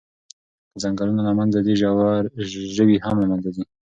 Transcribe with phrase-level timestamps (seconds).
[0.71, 1.73] که ځنګلونه له منځه ځي،
[2.75, 3.63] ژوي هم له منځه ځي.